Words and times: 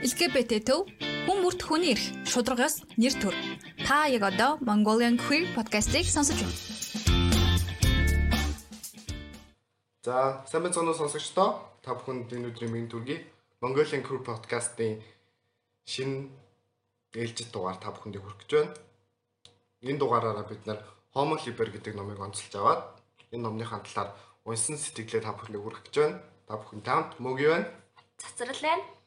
LGBT 0.00 0.64
төв 0.64 0.88
хүн 1.28 1.42
бүрт 1.44 1.60
хүний 1.60 1.92
эрх 1.92 2.00
шударгаас 2.24 2.80
нэр 2.96 3.12
төр. 3.20 3.36
Та 3.84 4.08
яг 4.08 4.24
одоо 4.24 4.56
Mongolian 4.64 5.20
Queer 5.20 5.44
podcast-ийг 5.52 6.08
сонсож 6.08 6.40
байна. 6.40 6.56
За, 10.00 10.40
сайн 10.48 10.64
байцгаана 10.64 10.96
уу 10.96 10.96
сонсогчдоо. 10.96 11.60
Та 11.84 11.92
бүхэнд 11.92 12.32
энэ 12.32 12.48
өдрийн 12.48 12.72
мэнд 12.72 12.96
төргий. 12.96 13.20
Mongolian 13.60 14.00
Queer 14.00 14.24
podcast-ийн 14.24 15.04
шинэ 15.84 16.32
ээлжид 17.12 17.52
дугаар 17.52 17.76
та 17.76 17.92
бүхэндээ 17.92 18.24
хүргэж 18.24 18.50
байна. 18.56 18.72
Энэ 19.84 20.00
дугаараараа 20.00 20.48
бид 20.48 20.64
нар 20.64 20.80
Homo 21.12 21.36
Liber 21.36 21.68
гэдэг 21.76 21.92
номыг 21.92 22.16
онцолж 22.24 22.56
аваад 22.56 22.96
энэ 23.36 23.44
номныхаа 23.44 23.84
талаар 23.84 24.16
унсан 24.48 24.80
сэтгэлээ 24.80 25.28
та 25.28 25.36
бүхэндээ 25.36 25.60
хүргэж 25.60 25.94
байна. 26.00 26.24
Та 26.48 26.56
бүхэн 26.56 26.80
таамт 26.80 27.20
мөг 27.20 27.36
юу 27.44 27.52
байна? 27.52 27.68
Цацрал 28.16 28.64
байна. 28.64 28.99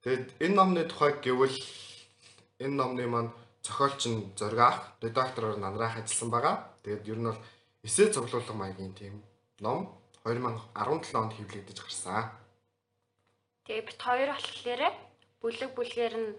Тэгэд 0.00 0.26
энэ 0.40 0.56
номны 0.56 0.82
тухай 0.88 1.12
гэвэл 1.20 1.56
энэ 2.64 2.76
номны 2.80 3.04
маань 3.04 3.32
зохиолч 3.60 4.00
нь 4.08 4.32
Зоргаах, 4.38 4.96
редактороор 5.04 5.60
Нанраах 5.60 6.00
ажилласан 6.00 6.30
байгаа. 6.32 6.56
Тэгээд 6.82 7.08
ер 7.12 7.18
нь 7.20 7.28
бол 7.28 7.40
эсээ 7.84 8.08
цуглуулга 8.08 8.54
маягийн 8.56 8.96
тийм 8.96 9.20
ном 9.60 9.92
2017 10.24 11.20
онд 11.20 11.32
хэвлэгдэж 11.36 11.78
гарсан. 11.84 12.32
Тэгээ 13.68 13.86
бит 13.88 14.00
хоёр 14.00 14.30
болохоор 14.32 14.82
бүлэг 15.40 15.70
бүлгээр 15.76 16.14
нь 16.16 16.30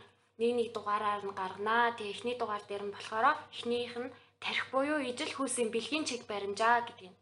нэг 0.42 0.52
нэг 0.58 0.70
дугаараар 0.74 1.22
нь 1.22 1.38
гарганаа. 1.38 1.94
Тэгээ 1.94 2.14
эхний 2.18 2.36
дугаар 2.42 2.66
дээр 2.66 2.84
нь 2.90 2.96
болохоор 2.98 3.38
эхнийх 3.54 3.94
нь 3.94 4.14
тарих 4.42 4.66
буюу 4.74 4.98
ижил 5.06 5.34
хүүсийн 5.38 5.70
бэлгийн 5.70 6.06
чиг 6.10 6.26
баримжаа 6.26 6.82
гэдгийг 6.82 7.14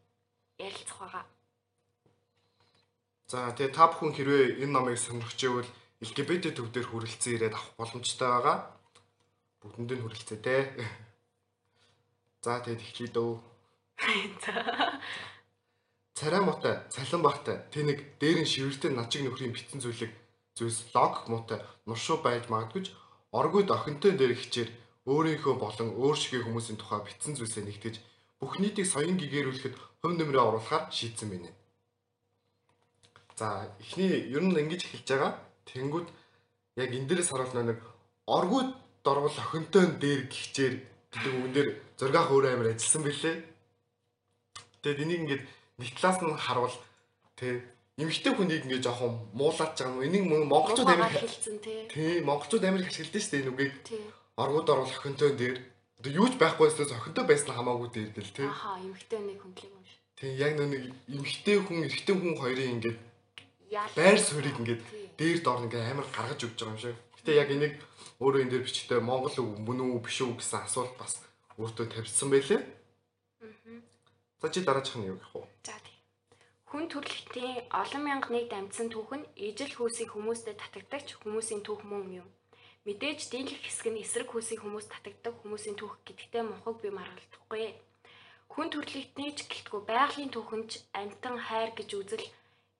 ярилцах 0.56 0.98
байгаа. 1.04 1.24
За 3.28 3.52
тэгээ 3.52 3.76
та 3.76 3.92
бүхэн 3.92 4.16
хэрвээ 4.16 4.64
энэ 4.64 4.72
номыг 4.72 4.96
сонирхож 4.96 5.40
ивэл 5.44 5.70
LGBT 6.00 6.56
төвдөр 6.56 6.86
хүрэлцэн 6.88 7.36
ирээд 7.36 7.54
авах 7.54 7.76
боломжтой 7.76 8.28
байгаа. 8.28 8.56
Бүгдэнд 9.60 9.90
нь 9.96 10.02
хүрэлцээ 10.02 10.38
те. 10.40 10.56
За 12.40 12.64
тэгээд 12.64 12.80
эхлэе 12.80 13.10
дөө. 13.12 13.32
Царай 16.16 16.40
муутай, 16.40 16.84
цалин 16.88 17.20
багтай, 17.24 17.56
тэнэг 17.72 18.16
дээрэн 18.20 18.48
шивэртэй 18.48 18.92
начиг 18.92 19.24
нөхрийн 19.24 19.52
битэн 19.52 19.80
зүйлэг 19.80 20.12
зүйлс 20.56 20.92
логик 20.92 21.28
муутай 21.28 21.60
нуршуу 21.88 22.20
байж 22.24 22.48
магадгүй 22.52 22.92
оргууд 23.32 23.68
охинтой 23.72 24.12
дээр 24.16 24.36
хичээр 24.36 24.68
өөрийнхөө 25.08 25.54
болон 25.56 25.88
өөр 25.96 26.16
шигээ 26.20 26.44
хүмүүсийн 26.44 26.76
тухай 26.80 27.00
битсэн 27.04 27.36
зүйлсээ 27.36 27.64
нэгтгэж 27.64 27.96
бүх 28.40 28.56
нийтийг 28.60 28.88
соён 28.88 29.16
гэгэрүүлэхэд 29.16 29.74
хөв 30.00 30.12
нэмрээ 30.16 30.44
оруулахаар 30.48 30.92
шийдсэн 30.92 31.28
байна. 31.32 31.52
За 33.38 33.72
эхний 33.80 34.28
ер 34.36 34.44
нь 34.44 34.52
ингэж 34.52 34.84
эхэлж 34.84 35.08
байгаа. 35.08 35.32
Тэнгүүд 35.70 36.06
яг 36.76 36.90
энэ 36.90 37.06
дээрээс 37.08 37.30
харуулна 37.30 37.62
нэг 37.70 37.78
оргууд 38.26 38.70
дорвол 39.04 39.36
охинтой 39.38 39.86
дээр 40.02 40.26
гихчээр 40.28 40.74
гэдэг 41.10 41.32
үгэн 41.34 41.52
дээр 41.54 41.68
зургаах 41.98 42.30
өөр 42.30 42.46
амир 42.54 42.74
ажилласан 42.74 43.02
бэлээ. 43.06 43.36
Тэгээд 44.82 45.02
энийг 45.04 45.20
ингээд 45.24 45.42
нэг 45.78 45.88
талаас 45.96 46.18
нь 46.22 46.34
харуул 46.36 46.76
тэ 47.38 47.64
эмэгтэй 48.00 48.32
хүнийг 48.34 48.64
ингээд 48.64 48.86
жоохон 48.86 49.12
муулаад 49.34 49.72
байгаа 49.76 49.94
юм. 49.94 50.06
Энийг 50.06 50.24
монголчууд 50.28 50.88
амир 50.88 51.10
хэлсэн 51.10 51.56
тий. 51.60 51.88
Тий, 51.88 52.14
монголчууд 52.24 52.64
амир 52.64 52.86
ашигладаг 52.86 53.22
шүү 53.22 53.32
дээ 53.32 53.42
энэ 53.44 53.52
үгийг. 53.52 53.74
Оргууд 54.40 54.68
орвол 54.72 54.94
охинтой 54.94 55.32
дээр 55.36 55.56
одоо 56.00 56.12
юу 56.16 56.28
ч 56.32 56.34
байхгүйснээс 56.40 56.96
охинтой 56.96 57.24
байсан 57.28 57.52
хамаагүй 57.52 57.88
дээр 57.92 58.10
гэл 58.16 58.32
тий. 58.32 58.48
Аха, 58.48 58.80
эмэгтэй 58.80 59.20
нэг 59.20 59.38
хүндлэг 59.44 59.68
юм 59.68 59.84
шиг. 59.84 60.00
Тий, 60.16 60.32
яг 60.40 60.52
нэг 60.56 60.96
эмэгтэй 61.12 61.56
хүн, 61.60 61.84
эрэгтэй 61.84 62.14
хүн 62.16 62.34
хоёрын 62.40 62.72
ингээд 62.80 62.98
байр 63.96 64.18
суурийг 64.18 64.56
ингээд 64.64 64.80
дээр 65.20 65.44
доор 65.44 65.68
ингээ 65.68 65.92
амар 65.92 66.08
гаргаж 66.08 66.40
өгч 66.48 66.56
байгаа 66.64 66.72
юм 66.72 66.80
шиг. 66.80 66.96
Гэтэ 67.20 67.32
яг 67.36 67.48
энийг 67.52 67.74
өөрөө 68.24 68.40
энэ 68.40 68.52
дээр 68.56 68.64
бичгтээ 68.64 69.00
Монгол 69.04 69.36
үг 69.36 69.60
мөн 69.60 69.78
үү 69.84 70.00
биш 70.00 70.24
үү 70.24 70.40
гэсэн 70.40 70.64
асуулт 70.64 70.96
бас 70.96 71.20
өөртөө 71.60 71.86
тавьсан 71.92 72.32
байлээ. 72.32 72.60
Аа. 73.44 73.84
За 74.40 74.48
чи 74.48 74.64
дараачих 74.64 74.96
нь 74.96 75.12
юу 75.12 75.20
гэх 75.20 75.36
вэ? 75.36 75.44
За 75.68 75.76
тий. 75.84 75.96
Хүн 76.72 76.88
төрөлхтний 76.88 77.68
олон 77.68 78.02
мянга 78.08 78.32
нийт 78.32 78.48
амьдсан 78.56 78.88
түүх 78.88 79.12
нь 79.12 79.28
ижил 79.36 79.68
хүйсийг 79.76 80.16
хүмүүстэй 80.16 80.56
татагдагч 80.56 81.20
хүмүүсийн 81.20 81.60
түүх 81.68 81.84
мөн 81.84 82.24
юм. 82.24 82.28
Мэдээж 82.88 83.28
дийлэх 83.28 83.60
хэсэг 83.60 83.92
нь 83.92 84.00
эсрэг 84.00 84.32
хүйсийг 84.32 84.64
хүмүүс 84.64 84.88
татагддаг 84.88 85.36
хүмүүсийн 85.44 85.76
түүх 85.76 86.00
гэдэгтээ 86.00 86.48
мунхаг 86.48 86.80
би 86.80 86.88
маргалдахгүй. 86.88 87.76
Хүн 88.48 88.68
төрөлхтний 88.72 89.36
ч 89.36 89.44
гэлтгүй 89.44 89.84
байгалийн 89.84 90.32
түүхэнч 90.32 90.70
амтан 90.96 91.36
хайр 91.36 91.76
гэж 91.76 91.90
үзэл 92.00 92.24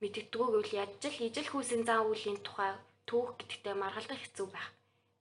мэддэггүй 0.01 0.47
гэвэл 0.49 0.77
яаж 0.81 0.93
ч 1.01 1.05
ижил 1.21 1.49
хүүсийн 1.53 1.85
зан 1.85 2.09
үйлийн 2.09 2.41
тухай 2.41 2.73
түүх 3.05 3.37
гэдэгтээ 3.37 3.75
маргалдах 3.77 4.21
хэцүү 4.21 4.47
байх. 4.49 4.69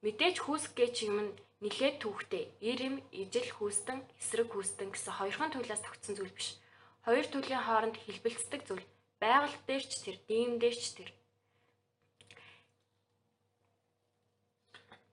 Мэдээж 0.03 0.35
хүүс 0.39 0.65
гэж 0.71 0.95
юм 1.07 1.17
нь 1.27 1.31
нилээд 1.59 1.99
түүхтэй. 1.99 2.47
Ир 2.63 2.79
юм 2.87 2.95
ижил 3.11 3.49
хүүстэн, 3.59 3.99
эсрэг 4.15 4.47
хүүстэн 4.55 4.95
гэсэн 4.95 5.13
хоёрхан 5.19 5.51
туйлаас 5.51 5.83
тогтсон 5.83 6.15
зүйл 6.15 6.31
биш. 6.31 6.55
Хоёр 7.03 7.27
туйлын 7.27 7.59
хооронд 7.59 7.97
хэлбэлцдэг 7.99 8.61
зүйл. 8.63 8.87
Байгаль 9.19 9.57
дээр 9.67 9.83
ч 9.83 9.93
тэр, 9.99 10.17
дийм 10.27 10.55
дээр 10.63 10.75
ч 10.79 10.85
тэр. 10.95 11.11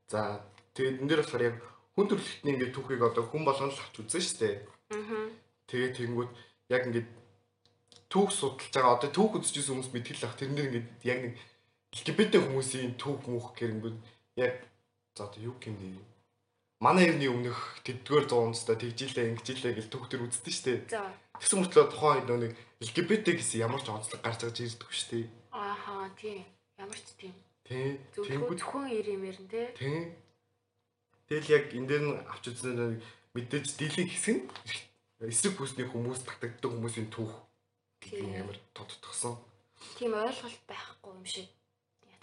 За 0.06 0.46
тэгээд 0.78 1.02
энэ 1.02 1.08
дээр 1.10 1.22
болохоор 1.26 1.48
яг 1.50 1.56
хүн 1.98 2.06
төрөлхтний 2.06 2.52
ингээд 2.54 2.74
түүхийг 2.78 3.02
одоо 3.02 3.24
хүн 3.26 3.42
болгон 3.42 3.74
л 3.74 3.82
авч 3.82 3.94
үзэн 3.98 4.22
штэ. 4.22 4.62
Аа. 4.94 5.26
Тэгээд 5.66 5.98
тэнгүүд 5.98 6.30
яг 6.70 6.82
ингээд 6.86 7.08
түүх 8.12 8.30
судалж 8.32 8.72
байгаа 8.74 8.96
одоо 8.96 9.10
түүх 9.10 9.32
үзчихсэн 9.42 9.72
хүмүүс 9.74 9.90
мэдгэл 9.92 10.26
ах 10.26 10.38
тэрнэр 10.38 10.68
ингээд 10.68 10.88
яг 11.06 11.18
нэг 11.24 11.34
LGBT 11.96 12.32
хүмүүсийн 12.44 12.94
түүх 13.00 13.26
мөх 13.30 13.56
гэрэнгүүд 13.58 13.96
яг 14.42 14.54
за 15.16 15.26
одоо 15.26 15.40
юу 15.40 15.56
гэмнэ 15.58 16.16
манай 16.80 17.08
эртний 17.08 17.32
өмнөх 17.32 17.80
тэдгээр 17.88 18.28
100-д 18.28 18.76
тэгжилээ 18.76 19.26
ингэжилээ 19.32 19.72
гэл 19.80 19.92
түүх 19.92 20.06
төр 20.12 20.28
үздэг 20.28 20.52
штэ. 20.52 20.84
Тэгсэн 21.40 21.58
мөртлөө 21.64 21.86
тухайн 21.88 22.24
нөө 22.28 22.38
нэг 22.44 22.52
LGBT 22.84 23.26
гэсэн 23.40 23.64
ямар 23.64 23.80
ч 23.80 23.88
онцлог 23.88 24.20
гарч 24.20 24.44
байгаа 24.44 24.60
ирдэггүй 24.60 24.92
штэ. 24.92 25.24
Ааха 25.56 26.12
тий. 26.20 26.44
Ямар 26.76 27.00
ч 27.00 27.08
тийм. 27.16 27.32
Тий. 27.64 27.96
Зөвхөн 28.12 28.92
ирэмэр 28.92 29.36
нь 29.40 29.48
тий. 29.48 29.66
Тий. 29.72 30.00
Тэгэл 31.32 31.52
яг 31.56 31.64
энэ 31.72 31.88
дээр 31.88 32.04
нь 32.04 32.20
авч 32.28 32.44
үзсэн 32.52 33.00
мэдээж 33.32 33.66
дийлэн 33.80 34.08
хэсэг 34.12 34.36
нь 34.44 34.48
эсрэг 35.32 35.56
хүсний 35.56 35.88
хүмүүс 35.88 36.28
татагддаг 36.28 36.70
хүмүүсийн 36.76 37.08
түүх 37.08 37.32
гэдгийг 38.00 38.40
амар 38.40 38.58
тодтгсон. 38.76 39.34
Тийм 39.98 40.12
ойлголт 40.14 40.62
байхгүй 40.68 41.12
юм 41.12 41.26
шиг. 41.26 41.48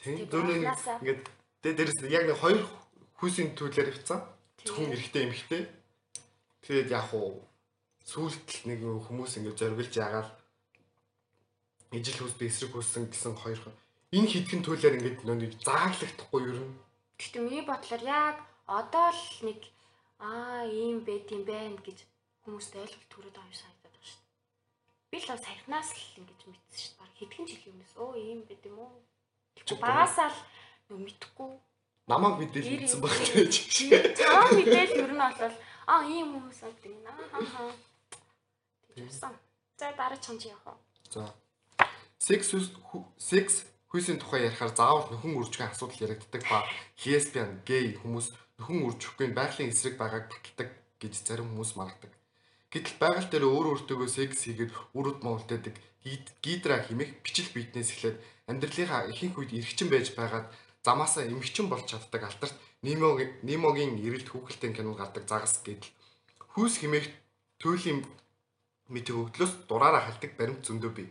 Тийм 0.01 0.28
дөрөв 0.28 0.57
ингээд 0.57 1.23
тэгээ 1.61 1.78
дээрэс 1.78 2.00
яг 2.11 2.23
нэг 2.28 2.38
хоёр 2.38 2.61
хүүсийн 3.17 3.56
төлөөр 3.56 3.91
явцсан. 3.94 4.19
Зөвхөн 4.63 4.94
эрэгтэй 4.95 5.23
эмэгтэй. 5.28 5.62
Тэгээд 6.63 6.89
яг 6.91 7.07
уу 7.16 7.44
сүүлд 8.07 8.67
нэг 8.69 8.79
хүмүүс 8.83 9.39
ингээд 9.39 9.59
зориглож 9.59 9.94
ягаал 9.95 10.31
ижил 11.91 12.19
хүс 12.19 12.35
би 12.39 12.47
эсрэг 12.47 12.72
хүссэн 12.73 13.07
гэсэн 13.12 13.35
хоёр 13.39 13.59
энэ 14.12 14.31
хитгэн 14.31 14.63
төлөөр 14.63 14.97
ингээд 14.97 15.19
нэг 15.23 15.51
зааглахдахгүй 15.63 16.41
юу 16.50 16.57
юм. 16.63 16.72
Гэтэ 17.19 17.39
миний 17.39 17.63
бодлоор 17.63 18.03
яг 18.03 18.38
одоо 18.67 19.07
л 19.12 19.25
нэг 19.47 19.62
аа 20.19 20.67
ийм 20.67 21.03
байт 21.07 21.28
юм 21.31 21.44
байна 21.47 21.79
гэж 21.79 22.03
хүмүүст 22.44 22.73
ойлголт 22.75 23.07
төрөд 23.12 23.35
байгаа 23.35 23.51
юм 23.51 23.56
шиг 23.56 23.82
би 25.13 25.22
л 25.22 25.29
саяхнаас 25.29 25.94
л 25.94 26.25
ингэж 26.25 26.41
мэдсэн 26.50 26.79
шүү 26.81 26.94
дээ. 26.97 27.18
Хэдхэн 27.22 27.46
жилийн 27.46 27.74
өмнөөс 27.78 27.94
өө 28.01 28.12
ийм 28.18 28.41
байд 28.50 28.66
юм 28.66 28.81
уу? 28.81 28.97
Багасаа 29.78 30.34
л 30.34 30.40
нөө 30.90 31.00
мэдхгүй. 31.06 31.51
Намайг 32.09 32.35
мэдээл 32.41 32.81
мэдсэн 32.81 32.97
баг 32.97 33.13
гэж. 33.13 33.53
Цаа 34.18 34.50
мэдээл 34.57 35.06
ер 35.06 35.13
нь 35.13 35.22
бол 35.22 35.53
аа 35.85 36.01
ийм 36.09 36.34
хүмүүс 36.34 36.59
гэдэг 36.66 36.91
юм 36.97 37.06
аа 37.06 37.46
хаа. 37.46 37.69
Тэгсэн. 38.97 39.34
За 39.78 39.94
дараа 39.94 40.18
чанч 40.18 40.50
явах 40.50 40.74
уу? 40.74 40.81
За. 41.13 41.30
Секс 42.18 42.50
секс 43.22 43.69
хүйсийн 43.94 44.18
тухай 44.18 44.50
ярихаар 44.50 44.74
заавал 44.74 45.13
нөхөн 45.13 45.38
үржихэн 45.38 45.69
асуудал 45.69 46.10
яригддаг 46.10 46.42
ба 46.50 46.65
лесбиан, 47.06 47.62
гей 47.62 47.94
хүмүүс 48.01 48.33
нөхөн 48.57 48.89
үржихгүй 48.89 49.30
байгалийн 49.38 49.69
эсрэг 49.69 50.01
байгааг 50.01 50.33
баталдаг 50.33 50.69
гэж 50.98 51.13
зарим 51.21 51.54
хүмүүс 51.54 51.77
маргадаг. 51.77 52.10
Гэтэл 52.74 52.98
байгаль 52.98 53.30
дээр 53.30 53.46
өөр 53.46 53.86
өөртөөгөө 53.86 54.10
секс 54.10 54.50
хийгээд 54.50 54.74
үр 54.98 55.06
удмаа 55.14 55.38
үлдээдэг 55.38 55.78
гидра 56.42 56.81
химэх 56.81 57.22
бичил 57.22 57.48
биетнээс 57.54 57.90
эхлээд 57.94 58.18
амьдралынхаа 58.50 59.14
ихэнх 59.14 59.38
үед 59.38 59.54
эргчин 59.54 59.94
байж 59.94 60.12
байгаад 60.18 60.50
замаасаа 60.81 61.30
эмгчин 61.30 61.70
болж 61.70 61.86
чаддаг 61.86 62.24
алтарт 62.25 62.58
Нимогийн 62.84 63.94
эрэлт 64.04 64.28
хүүхэлтэй 64.28 64.75
кино 64.75 64.92
гардаг 64.98 65.24
загас 65.30 65.64
гэдэл 65.64 65.94
хүүс 66.52 66.84
химэх 66.84 67.08
tööлийн 67.62 68.04
мэдээ 68.92 69.16
өгдлөөс 69.16 69.54
дураараа 69.70 70.04
хальдаг 70.04 70.36
баримт 70.36 70.68
зөндөө 70.68 70.92
бий. 70.92 71.10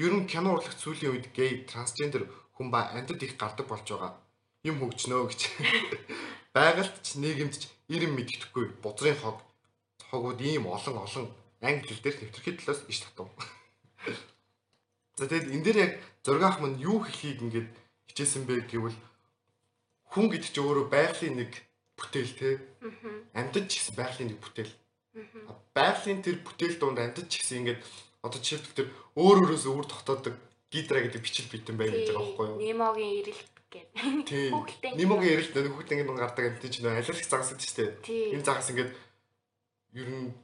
Ер 0.00 0.12
нь 0.16 0.24
кино 0.24 0.56
урлагт 0.56 0.80
сүүлийн 0.80 1.12
үед 1.12 1.26
гей, 1.36 1.68
трансгендер 1.68 2.24
хүн 2.56 2.72
ба 2.72 2.88
амьтад 2.96 3.20
их 3.20 3.36
гардаг 3.36 3.68
болж 3.68 3.84
байгаа. 3.84 4.16
Юм 4.64 4.80
хөгжнөө 4.80 5.28
гэж. 5.28 5.40
Байгальд 6.56 6.96
ч 7.04 7.20
нийгэмд 7.20 7.54
ч 7.60 7.62
ирэм 7.92 8.16
мэддэхгүй 8.16 8.80
бузрын 8.80 9.20
хог 9.20 9.44
хогууд 10.10 10.40
ийм 10.40 10.66
олон 10.66 10.96
олон 11.06 11.26
англи 11.60 11.88
хэл 11.88 12.04
дээр 12.04 12.16
нэвтрэх 12.20 12.58
талаас 12.60 12.80
иш 12.88 13.00
татав. 13.04 13.28
За 15.16 15.24
тэгэд 15.30 15.52
энэ 15.54 15.64
дээр 15.64 15.78
яг 15.78 15.92
зургаах 16.26 16.58
мань 16.60 16.80
юу 16.82 17.00
хэлхийг 17.00 17.40
ингээд 17.40 17.70
хичээсэн 18.10 18.44
бэ 18.44 18.66
гэвэл 18.68 18.98
хүн 20.10 20.26
гэдэг 20.30 20.50
чинь 20.50 20.64
өөрөө 20.66 20.86
байгалийн 20.90 21.36
нэг 21.38 21.52
бүтээл 21.96 22.34
те. 22.34 22.48
Аа. 22.82 23.44
Амьтад 23.46 23.70
ч 23.70 23.78
гэсэн 23.78 23.94
байгалийн 23.94 24.28
нэг 24.34 24.38
бүтээл. 24.42 24.74
Байгалийн 25.74 26.20
тэр 26.22 26.42
бүтээл 26.42 26.76
донд 26.78 26.98
амьтад 26.98 27.30
ч 27.30 27.42
гэсэн 27.42 27.62
ингээд 27.62 27.80
одоо 28.26 28.38
жишээлбэл 28.42 28.78
тэр 28.78 28.88
өөр 29.14 29.38
өөрөөс 29.46 29.64
өөр 29.70 29.86
тогтоодог 29.86 30.34
гидра 30.72 30.98
гэдэг 31.04 31.22
бичил 31.22 31.48
битэн 31.52 31.78
байна 31.78 31.94
гэж 31.94 32.10
байгаа 32.10 32.24
байхгүй 32.24 32.46
юу? 32.50 32.58
Немогийн 32.58 33.12
ирэлт 33.22 33.50
гэдэг. 33.70 34.26
Тийм. 34.26 34.50
Хүүхдээ 34.58 34.92
Нимогийн 34.98 35.34
эрэлт 35.38 35.54
нэг 35.54 35.74
хүүхдээ 35.78 35.96
ингээд 36.02 36.18
гардаг 36.18 36.44
амьтад 36.50 36.70
чинь 36.72 36.84
нөө 36.88 36.98
алирлах 36.98 37.28
загас 37.30 37.50
гэдэг 37.54 37.62
чинь 37.62 37.78
те. 37.78 37.86
Энэ 38.34 38.46
загас 38.46 38.68
ингээд 38.74 38.90
ер 39.94 40.08
нь 40.10 40.34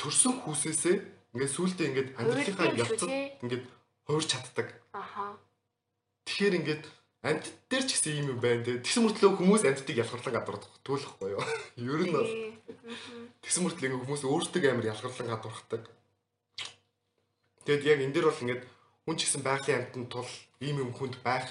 төрсөн 0.00 0.34
хүүсээсээ 0.42 0.96
ингээд 1.36 1.54
сүултээ 1.54 1.86
ингээд 1.88 2.08
амьдралынхаа 2.16 2.68
явцад 2.72 3.10
ингээд 3.44 3.64
хуурч 4.08 4.28
чаддаг. 4.32 4.68
Аха. 4.96 5.36
Тэгэхээр 6.24 6.58
ингээд 6.64 6.84
амьтад 7.22 7.54
дээр 7.68 7.84
ч 7.84 7.90
гэсэн 7.98 8.24
юм 8.32 8.40
байна 8.40 8.64
те. 8.64 8.80
Тэгсэн 8.80 9.04
мөртлөө 9.04 9.30
хүмүүс 9.36 9.62
амьтдыг 9.68 9.96
ялгарлан 10.00 10.34
гадуурдаг 10.38 10.72
төлөхгүй 10.86 11.28
юу? 11.36 11.44
Ер 11.82 12.02
нь 12.06 12.14
бол 12.14 12.30
тэгсэн 13.44 13.62
мөртлөө 13.66 13.86
ингээд 13.92 14.02
хүмүүс 14.06 14.22
өөртөө 14.24 14.70
амар 14.72 14.90
ялгарлан 14.92 15.28
гадуурхдаг. 15.28 15.82
Тэгэд 17.66 17.84
яг 17.84 17.98
энэ 18.00 18.14
дээр 18.16 18.26
бол 18.32 18.42
ингээд 18.46 18.62
хүн 19.04 19.16
ч 19.18 19.20
гэсэн 19.28 19.42
байгалийн 19.44 19.78
амьтанд 19.84 20.08
тул 20.08 20.30
ийм 20.64 20.80
юм 20.80 20.90
хүнд 20.96 21.20
байх 21.20 21.50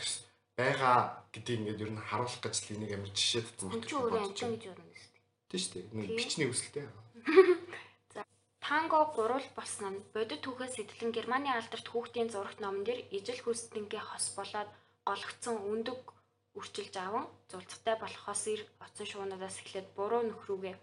байгаа 0.57 1.21
гэдгийг 1.29 1.59
ингээд 1.61 1.83
ер 1.85 1.91
нь 1.93 2.01
харуулах 2.01 2.41
гэж 2.41 2.55
л 2.65 2.73
энийг 2.81 2.91
амар 2.97 3.11
жишээ 3.13 3.45
татсан 3.45 3.69
Хүн 3.69 3.83
чинь 3.85 3.99
өөрөө 4.01 4.21
амтан 4.25 4.51
гэж 4.57 4.63
өрнө 4.73 4.95
шүү 4.97 5.11
дээ. 5.13 5.23
Тийм 5.51 5.61
шүү 5.61 5.73
дээ. 5.77 5.85
Нэг 5.93 6.09
бичний 6.17 6.47
өсөлтэй. 8.07 8.25
Танго 8.63 8.99
гурвал 9.15 9.47
болсон 9.55 9.93
нь 9.93 10.03
бодит 10.13 10.41
түүхээс 10.43 10.75
сэтлэн 10.75 11.11
Германы 11.11 11.49
алдарт 11.51 11.87
хүүхдийн 11.89 12.29
зурагт 12.31 12.59
номон 12.63 12.83
дээр 12.87 13.01
ижил 13.11 13.41
хүстэнгийн 13.43 14.05
хос 14.07 14.35
болоод 14.37 14.69
гологцсон 15.07 15.57
өндөг 15.71 15.99
үрчилж 16.57 16.95
аван 16.97 17.25
зулцтай 17.51 17.95
болохоос 17.99 18.43
ир 18.53 18.61
оцсон 18.83 19.07
шуунадаас 19.07 19.59
эхлээд 19.61 19.87
буруу 19.97 20.23
нөхрүүгээ 20.25 20.75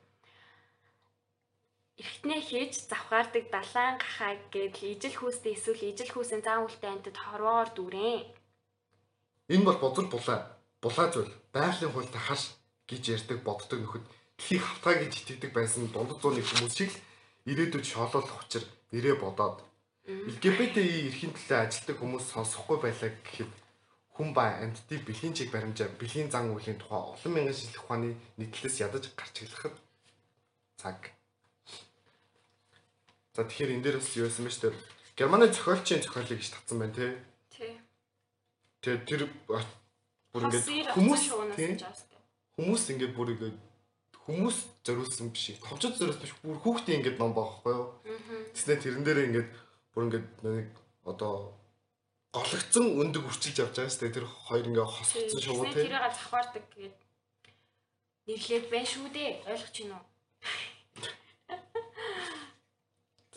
эргэтнээ 2.00 2.40
хийж 2.48 2.72
завхаардаг 2.90 3.44
далайн 3.54 3.96
гахаа 4.02 4.32
гэдэл 4.52 4.90
ижил 4.92 5.16
хүүстэй 5.18 5.54
эсвэл 5.54 5.88
ижил 5.90 6.10
хүүсийн 6.12 6.42
зан 6.46 6.66
үлтэй 6.66 6.90
антид 6.90 7.16
хорвоогоор 7.20 7.70
дүүрэн. 7.74 8.22
Энэ 9.54 9.66
бол 9.66 9.78
бузар 9.82 10.06
булаа. 10.10 10.40
Булаа 10.82 11.08
зүйл. 11.14 11.32
Байгалийн 11.54 11.92
хуультай 11.94 12.22
хаш 12.26 12.42
гэж 12.90 13.02
ярьдаг 13.14 13.38
боддог 13.46 13.78
нөхөд 13.80 14.04
дэлхийг 14.38 14.62
хавтаа 14.62 14.94
гэж 15.00 15.12
итгэдэг 15.20 15.50
байсан 15.54 15.90
дундад 15.90 16.18
зууны 16.20 16.42
хүмүүс 16.42 16.74
шиг 16.74 16.92
ирээдүйд 17.50 17.86
шоололох 17.86 18.44
учир 18.44 18.64
нэрээ 18.92 19.16
бодоод 19.20 19.62
ЛГБТИ 20.04 20.82
эрхийн 21.08 21.32
төлөө 21.32 21.58
ажилтдаг 21.64 21.96
хүмүүс 21.96 22.24
сонсохгүй 22.32 22.78
байлаа 22.80 23.10
гэхэд 23.24 23.52
хүн 24.14 24.30
ба 24.36 24.44
амьтдын 24.62 25.00
бэлгийн 25.06 25.34
чиг 25.34 25.48
баримжаа 25.50 25.88
бэлгийн 25.96 26.30
зан 26.30 26.52
үйлийн 26.52 26.78
тухай 26.78 27.00
олон 27.00 27.32
мянган 27.32 27.56
жил 27.56 27.80
ухааны 27.80 28.10
нийтлэлээс 28.38 28.84
ядаж 28.86 29.10
гарч 29.16 29.36
ирэхэд 29.42 29.76
цаг. 30.76 31.00
За 33.34 33.42
тэгэхээр 33.42 33.74
энэ 33.74 33.84
дээр 33.84 33.96
бас 33.98 34.12
юу 34.14 34.28
байсан 34.28 34.44
бэ 34.46 34.52
дээ. 34.54 34.74
Германы 35.18 35.46
зохиолчийн 35.50 36.02
зохиолыг 36.04 36.38
гэж 36.38 36.50
татсан 36.52 36.78
байна 36.78 36.94
тий. 36.94 37.10
Тий. 37.50 37.72
Тэр 39.08 39.26
а, 39.50 39.64
бүр 40.30 40.42
ингээд 40.46 40.94
хүмүүс 40.94 41.22
хүмүүс 42.54 42.84
ингээд 42.92 43.12
бүр 43.18 43.28
ингээд 43.34 43.56
хүмүүс 44.24 44.58
зориулсан 44.84 45.28
биш. 45.30 45.56
Товчод 45.60 45.96
зориулсан 46.00 46.24
биш. 46.24 46.34
Бүр 46.40 46.58
хүүхдийн 46.64 46.98
ингээд 47.00 47.20
ном 47.20 47.36
байхгүй 47.36 47.72
юу? 47.72 47.86
Тэснэ 48.56 48.80
тэрэн 48.80 49.04
дээр 49.04 49.20
ингээд 49.28 49.50
бүр 49.92 50.02
ингээд 50.08 50.28
нэг 50.44 50.68
одоо 51.04 51.52
гологцсон 52.32 52.98
өндөг 52.98 53.28
үрчилж 53.28 53.56
явж 53.60 53.76
байгаа 53.76 53.92
шүү 53.92 54.02
дээ. 54.08 54.16
Тэр 54.16 54.26
хоёр 54.26 54.66
ингээд 54.68 54.90
хосгоцсон 54.90 55.40
шувуу 55.44 55.66
тий. 55.68 55.86
тэрийг 55.86 56.02
завхаардаг 56.16 56.64
гэдэг 56.72 57.04
нэрлээд 58.26 58.66
байна 58.72 58.88
шүү 58.88 59.08
дээ. 59.12 59.30
Ойлгож 59.44 59.76
байна 59.78 59.96
уу? 60.00 60.06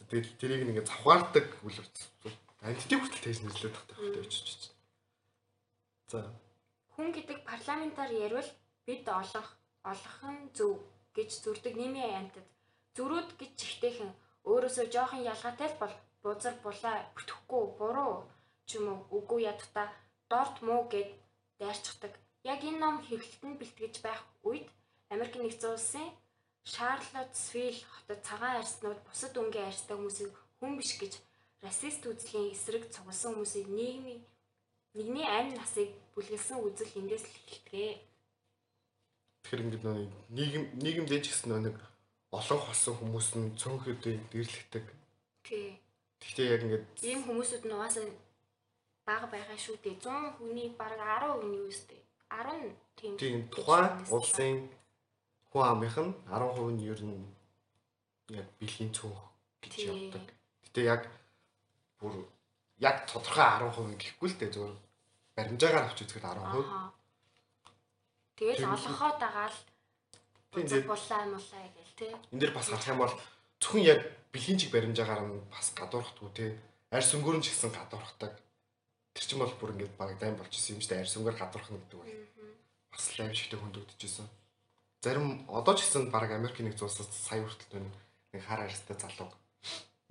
Тэгээд 0.07 0.39
тэрийг 0.39 0.61
нэг 0.63 0.71
ингээд 0.71 0.89
завхаардаг 0.89 1.47
үл 1.67 1.77
антитик 2.63 2.99
хүртэл 3.03 3.23
тэгж 3.27 3.39
нэрлээд 3.43 3.75
тахтай 3.75 3.95
хэрэгтэй 3.99 4.23
очиж. 4.23 4.71
За 6.07 6.19
Хүн 6.95 7.13
гэдэг 7.13 7.45
парламентаар 7.45 8.09
ярил 8.09 8.49
бид 8.87 9.05
олох 9.05 9.47
олох 9.91 10.17
нь 10.33 10.51
зөв 10.57 10.73
гэж 11.15 11.29
зүрдэг 11.43 11.73
нэмийн 11.77 12.15
антид 12.19 12.47
зүрүүд 12.95 13.29
гэж 13.39 13.51
чихтэйхэн 13.61 14.11
өөрөөсөө 14.49 14.85
жоохон 14.93 15.27
ялгаатай 15.31 15.69
л 15.69 15.79
бол 15.81 15.95
бузар 16.23 16.55
булаа 16.65 16.97
бүтэхгүй 17.15 17.63
буруу 17.79 18.15
ч 18.67 18.69
юм 18.77 18.85
уу 18.91 18.99
үгүй 19.17 19.39
ядтаа 19.51 19.87
дорт 20.31 20.55
муу 20.67 20.81
гэд 20.91 21.09
дайрчдаг. 21.59 22.13
Яг 22.53 22.59
энэ 22.69 22.81
ном 22.83 22.95
хэвлэлтэнд 23.07 23.59
бэлтгэж 23.59 23.95
байх 24.05 24.21
үед 24.49 24.67
Америк 25.13 25.35
нэгдсэн 25.37 25.71
улсын 25.75 26.07
Шарлоттсвилл 26.71 27.81
хотод 27.91 28.19
цагаан 28.27 28.59
арьснууд 28.59 28.99
бусад 29.07 29.33
өнгийн 29.41 29.69
арьстай 29.69 29.95
хүмүүсийг 29.95 30.33
хүн 30.59 30.73
биш 30.79 30.91
гэж 31.01 31.13
расист 31.63 32.03
үзлийн 32.11 32.51
эсрэг 32.51 32.83
цугласан 32.93 33.31
хүмүүсийг 33.33 33.67
нийгмийн 33.77 34.21
нэгний 34.97 35.27
амь 35.37 35.55
насыг 35.55 35.89
бүлгэлсэн 36.13 36.57
үзэл 36.67 36.97
эндээс 36.99 37.25
л 37.27 37.35
эхэлдэг. 37.39 37.97
Тэгэхээр 39.47 39.63
ингээд 39.63 39.85
нэг 39.87 40.11
нийгэм 40.35 40.63
нийгэмдээ 40.83 41.19
ч 41.23 41.31
гэсэн 41.31 41.55
нэг 41.63 41.75
олон 42.35 42.59
хосон 42.59 42.95
хүмүүс 42.99 43.29
нь 43.39 43.55
цөөнхөдөө 43.55 44.15
дэрлэгдэг. 44.27 44.85
Тий. 45.47 45.79
Гэхдээ 46.19 46.47
яг 46.51 46.61
ингээд 46.67 46.85
Ийм 47.07 47.23
хүмүүсүүд 47.23 47.63
нь 47.63 47.71
угаасаа 47.71 48.11
бага 49.07 49.27
байгаа 49.31 49.55
шүү 49.55 49.79
дээ. 49.79 50.03
100 50.03 50.35
хүний 50.35 50.75
бараг 50.75 50.99
10% 50.99 51.47
нь 51.47 51.55
юу 51.55 51.71
өстэй. 51.71 52.01
10 52.27 52.75
тийм. 52.99 53.15
тийм 53.15 53.35
тухайн 53.47 53.95
улсын 54.11 54.67
хүн 55.55 55.63
амынх 55.63 55.95
нь 55.95 56.11
10% 56.27 56.75
нь 56.75 56.83
ер 56.91 57.01
нь 57.07 57.23
яг 58.35 58.47
бэлгийн 58.59 58.91
цөөх 58.91 59.19
гэж 59.63 59.73
явдаг. 59.87 60.27
Гэтэ 60.67 60.81
яг 60.91 61.01
бүр 62.03 62.27
яг 62.83 63.07
тодорхой 63.07 63.47
10% 63.63 63.95
гэхгүй 63.95 64.27
л 64.27 64.39
дээ 64.43 64.51
зөвөр 64.51 64.75
баримжаагаар 65.39 65.87
авч 65.87 66.03
үзэхэд 66.03 66.27
10%. 66.35 66.96
Тэгэл 68.37 68.61
Тийм. 68.61 68.69
олгохоо 68.69 69.11
дагаал 69.17 69.57
дээ. 70.53 70.85
булаа 70.85 71.25
мулаа 71.25 71.65
гэл 71.73 71.93
тий. 71.97 72.13
Энд 72.31 72.41
дэр 72.41 72.53
бас 72.53 72.69
харах 72.69 72.87
юм 72.87 73.01
бол 73.01 73.15
зөвхөн 73.57 73.83
яг 73.83 74.01
бэлгийн 74.29 74.59
чиг 74.61 74.69
баримжаагаар 74.71 75.21
нь 75.25 75.41
бас 75.49 75.73
гадуурхдгүй 75.73 76.29
те. 76.37 76.45
Арьс 76.93 77.11
өнгөрөн 77.17 77.41
ч 77.41 77.49
гэсэн 77.49 77.73
гадуурхдаг. 77.73 78.33
Тэр 79.17 79.25
чинь 79.25 79.41
бол 79.41 79.53
бүр 79.57 79.73
ингээд 79.73 79.97
баг 79.97 80.13
дайм 80.21 80.37
болчихсон 80.37 80.77
юм 80.77 80.81
шүү 80.85 80.89
дээ. 80.93 81.01
Арьс 81.01 81.17
өнгөр 81.17 81.35
гадуурхна 81.41 81.81
гэдэг 81.81 81.97
бол 81.97 82.13
бас 82.93 83.05
л 83.17 83.21
аимшигтэй 83.25 83.59
хөндөгдөжсэн. 83.59 84.27
Зарим 85.01 85.27
одоо 85.49 85.73
ч 85.73 85.81
гэсэн 85.81 86.13
баг 86.13 86.29
Америк 86.29 86.61
нэг 86.61 86.77
зүйлсээс 86.77 87.09
сая 87.09 87.41
хүртэл 87.41 87.81
нэг 87.81 87.93
нэг 88.37 88.41
хар 88.45 88.61
арьстай 88.65 88.97
залуу 88.97 89.33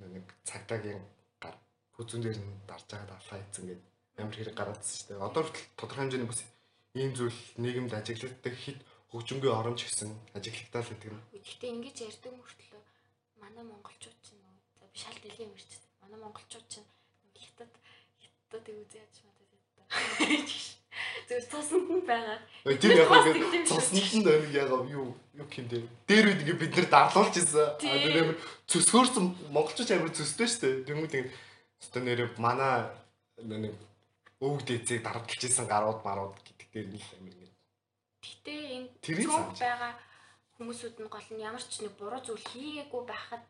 нэг 0.03 0.27
цагдаагийн 0.43 1.03
гар 1.39 1.55
бүзүүн 1.95 2.23
дээр 2.23 2.39
нь 2.43 2.59
дарж 2.67 2.87
байгаа 2.91 3.19
алхаа 3.19 3.39
ийцэн 3.39 3.71
гэдэг 3.71 3.87
амар 4.19 4.37
хэрэг 4.37 4.55
гараадсэн 4.59 4.95
шүү 4.95 5.07
дээ. 5.15 5.27
Одоо 5.27 5.43
хүртэл 5.47 5.67
тодорхой 5.79 6.03
хэмжээний 6.07 6.31
бас 6.31 6.43
ийм 6.97 7.12
зүйл 7.12 7.41
нийгэмд 7.61 7.93
ажиглагддаг 7.93 8.55
хит 8.57 8.81
хөгжингүй 9.12 9.53
оромж 9.53 9.85
гэсэн 9.85 10.11
ажиглагтаа 10.33 10.83
л 10.83 10.91
гэдэг 10.91 11.12
нь. 11.12 11.23
Гэхдээ 11.45 11.71
ингэж 11.76 11.97
ярьдаг 12.09 12.33
мөртлөө 12.33 12.83
манай 13.41 13.65
монголчууд 13.69 14.19
чинь 14.25 14.41
нөө 14.41 14.88
шал 14.97 15.19
дэлхийн 15.21 15.53
мэрч. 15.53 15.71
Манай 16.00 16.19
монголчууд 16.25 16.67
нөө 16.73 16.85
хятад 17.37 17.73
хятадыг 18.17 18.76
үзээ 18.81 19.05
ядч 19.05 19.17
надад 19.29 19.50
яддаг. 19.53 19.87
Зөв 21.29 21.43
цуснд 21.53 21.88
нь 21.93 22.07
байгаа. 22.09 22.38
Тэр 22.65 22.93
яг 22.97 23.12
шиг. 23.12 23.69
цоснол 23.69 24.11
нь 24.17 24.25
нэг 24.25 24.53
яг 24.57 24.71
юу 24.73 25.12
юу 25.37 25.47
юм 25.53 25.67
дээр. 25.69 25.85
Дээр 26.09 26.26
үед 26.33 26.41
ингээд 26.43 26.61
бид 26.65 26.73
нэр 26.76 26.88
дарлуулж 26.88 27.35
ирсэн. 27.37 27.76
Тэр 27.76 28.25
амар 28.25 28.38
цөсгөөрсөн 28.71 29.25
монголчууд 29.53 29.91
амар 29.93 30.12
цөстэй 30.17 30.49
шүү 30.49 30.61
дээ. 30.65 30.87
Тэнгүүд 30.88 31.15
ингээд 31.15 31.35
өстө 31.83 31.99
нэр 32.00 32.21
манай 32.41 32.88
нэг 33.43 33.75
өвөг 34.41 34.62
дэцийг 34.65 35.05
дарамтлж 35.05 35.41
ирсэн 35.45 35.67
гарууд 35.69 36.00
марууд 36.05 36.37
дээр 36.76 36.88
нь 36.92 37.00
л 37.00 37.09
амар 37.16 37.33
ингээд. 37.33 37.56
Гэтэ 38.21 38.54
энэ 38.76 38.88
цөөх 39.00 39.56
байгаа 39.56 39.92
хүмүүсүүд 40.61 40.97
нь 41.00 41.09
гол 41.09 41.28
нь 41.33 41.45
ямар 41.49 41.64
ч 41.64 41.80
нэг 41.80 41.97
буруу 41.97 42.21
зүйл 42.21 42.45
хийгээгүй 42.52 43.02
байхад 43.09 43.45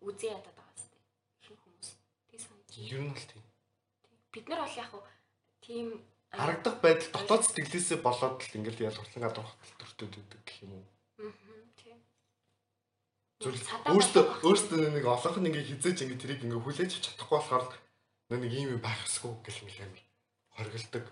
үзээ 0.00 0.32
ядаад 0.32 0.56
байгаа 0.56 0.76
зү. 0.80 0.96
Их 1.44 1.60
хүмүүс. 1.60 1.88
Тэг 2.32 2.40
санаж. 2.40 2.68
Ер 2.72 3.00
нь 3.04 3.12
бол 3.12 3.28
тийм. 3.28 3.44
Бид 4.32 4.46
нар 4.48 4.64
бол 4.64 4.80
яг 4.80 4.88
хуу 4.88 5.04
тийм 5.60 5.86
Харагдах 6.32 6.80
байдал 6.80 7.12
дотоод 7.12 7.44
сэтгэлээсээ 7.44 8.00
болоод 8.00 8.40
л 8.40 8.56
ингээд 8.56 8.88
ялгарлан 8.88 9.20
гадуурх 9.20 9.52
төртөд 9.76 10.16
байдаг 10.16 10.40
гэх 10.48 10.64
юм 10.64 10.72
уу. 10.80 10.86
Аа 11.20 11.28
тийм. 11.76 12.00
Өөртөө 13.92 14.24
өөртөө 14.40 14.78
нэг 14.96 15.04
олонх 15.04 15.36
нь 15.36 15.48
ингээд 15.52 15.68
хизээч 15.76 15.98
ингээд 16.08 16.22
тэрийг 16.24 16.40
ингээд 16.48 16.64
хүлээж 16.64 16.90
авч 16.96 17.04
чадахгүй 17.04 17.36
болохоор 17.36 17.64
л 17.68 17.76
нэг 18.32 18.48
ийм 18.48 18.68
юм 18.76 18.80
байх 18.80 18.96
ёсгүй 19.04 19.32
гэх 19.44 19.60
юм 19.60 19.68
амар 19.76 20.00
хоригддаг. 20.56 21.04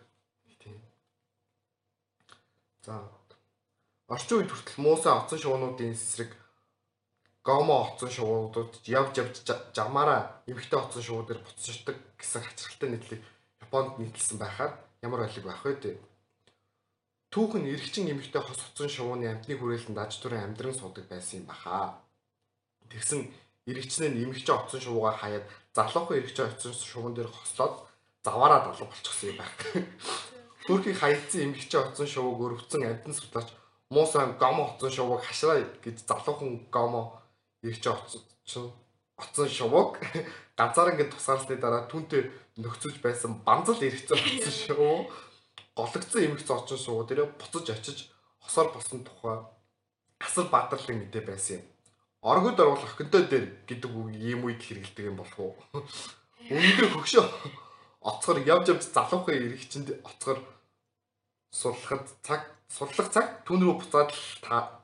За 2.85 2.95
орчин 4.09 4.39
үед 4.41 4.51
хүртэл 4.51 4.83
муусан 4.83 5.19
оцсон 5.21 5.39
шуунуудын 5.39 5.93
эсрэг 5.95 6.31
гомо 7.45 7.75
оцсон 7.87 8.11
шувуудад 8.11 8.73
явж 8.89 9.15
явж 9.23 9.35
жа- 9.49 9.65
жамаараа 9.77 10.43
эмхтэй 10.51 10.79
оцсон 10.81 11.03
шувуу 11.03 11.25
дээр 11.27 11.41
буцчихдаг 11.45 11.97
гэсэн 12.19 12.43
хачирхалтай 12.43 12.89
нийтлэг 12.91 13.21
Японд 13.65 13.99
нийтлсэн 14.03 14.39
байхаар 14.41 14.73
ямар 15.03 15.25
ойлог 15.25 15.45
байх 15.47 15.63
вэ 15.65 15.99
түүхэн 17.31 17.71
эрэгчин 17.71 18.11
эмэгтэй 18.11 18.43
хос 18.43 18.59
утсан 18.59 18.91
шувууны 18.91 19.31
амтны 19.31 19.55
хүрээлэнд 19.55 20.03
аж 20.03 20.19
түрэн 20.19 20.51
амьдран 20.51 20.75
суудаг 20.75 21.07
байсан 21.07 21.41
юм 21.41 21.47
баха. 21.47 22.03
Тэгсэн 22.91 23.31
эрэгчнээ 23.71 24.19
эмэгчээ 24.27 24.57
утсан 24.59 24.81
шувуугаар 24.83 25.15
хаяад 25.23 25.47
залуухан 25.71 26.19
эрэгчээ 26.19 26.47
утсан 26.51 26.75
шувуун 26.75 27.15
дээр 27.15 27.31
хослоод 27.31 27.87
заваараа 28.27 28.67
далга 28.67 28.91
болчихсон 28.91 29.31
юм 29.31 29.39
байна. 29.39 29.55
Төрхийг 30.67 30.97
хаягдсан 30.99 31.41
эмэгчээ 31.47 31.81
утсан 31.81 32.09
шувууг 32.09 32.41
өрөвцөн 32.45 32.85
амтан 32.85 33.15
судлаач 33.17 33.49
муусан 33.91 34.37
гомо 34.43 34.63
утсан 34.71 34.91
шувууг 34.93 35.23
хашраа 35.25 35.65
гэж 35.85 35.97
залуухан 36.09 36.69
гомо 36.75 37.03
эрэгчээ 37.65 37.95
утсан 37.97 38.69
утсан 39.17 39.49
шувууг 39.49 39.99
ганцаараа 40.59 40.95
ингэ 40.95 41.13
тусгаарлсны 41.13 41.57
дараа 41.57 41.89
түнтэй 41.89 42.29
нөхцөж 42.61 43.01
байсан 43.05 43.41
банзал 43.47 43.81
эрэгцэн 43.81 44.19
утсан 44.29 44.55
шувуу 44.65 45.09
гологцсон 45.77 46.25
эмэгц 46.27 46.49
очин 46.51 46.79
суу 46.79 47.05
дээрээ 47.09 47.29
буцаж 47.41 47.67
очиж 47.73 47.99
хосоор 48.45 48.69
болсон 48.75 49.01
тухай 49.05 49.39
асар 50.21 50.47
баатарлын 50.53 50.99
мэдээ 51.01 51.25
байсан 51.25 51.57
юм. 51.57 51.65
Оргод 52.21 52.61
орвол 52.61 52.85
охинтой 52.85 53.25
дээр 53.25 53.47
гэдэг 53.69 53.91
үг 53.91 54.09
ийм 54.13 54.45
үед 54.45 54.61
хэрэгэлдэг 54.61 55.09
юм 55.09 55.17
болов 55.17 55.39
уу? 55.41 55.55
Өнөөдөр 56.53 56.89
хөгшөө 56.93 57.25
оцгор 58.01 58.39
явж 58.41 58.73
явж 58.73 58.85
залуухан 58.89 59.37
эрэгчэнд 59.37 59.89
оцгор 60.09 60.39
сурлахад 61.53 62.09
цаг 62.25 62.43
сурлах 62.69 63.09
цаг 63.13 63.27
түн 63.45 63.61
рүү 63.61 63.75
буцаад 63.85 64.11
та 64.41 64.81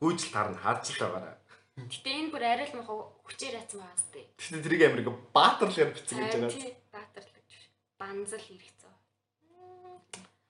гүйжил 0.00 0.32
таарна 0.34 0.58
хаач 0.58 0.90
л 0.90 1.00
байгаарай. 1.06 1.36
Гэтэ 1.76 2.10
энэ 2.10 2.30
бүр 2.32 2.42
арай 2.42 2.66
л 2.66 2.76
мах 2.80 2.90
хүчээр 3.28 3.60
яцсан 3.62 3.84
байгаа 3.84 4.00
сте. 4.00 4.20
Гэтэ 4.40 4.64
тэрийг 4.64 4.82
амир 4.88 5.00
ингээ 5.04 5.16
баатарлаар 5.36 5.90
бичсэн 5.92 6.18
гэж 6.18 6.34
байгаа. 6.34 6.72
Баатарлаж 6.96 7.44
биш. 7.46 7.64
Банзал 8.00 8.42
хэрэгцээ. 8.42 8.94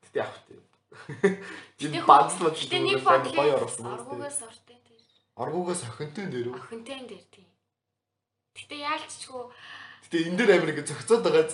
Гэтэ 0.06 0.18
яг 0.23 0.33
тийм. 0.47 0.62
Энэ 1.83 2.00
банзал 2.06 2.47
бол 2.47 2.56
Гэтэ 2.56 2.78
нэг 2.78 3.02
бодлоо 3.04 3.47
оргуугаас 3.59 4.40
ортой 4.47 4.78
тэр. 4.80 5.02
Оргуугаас 5.37 5.83
охинтой 5.85 6.26
дээр 6.30 6.49
үү? 6.54 6.56
Охинтой 6.56 7.00
дээр 7.04 7.26
тийм. 7.28 7.49
Гэтэ 8.54 8.75
яалчгүй 8.87 9.45
Гэтэ 10.06 10.22
энэ 10.30 10.38
дээр 10.38 10.50
амир 10.54 10.70
ингээ 10.70 10.86
зөгцөөд 10.86 11.22
байгаа. 11.26 11.50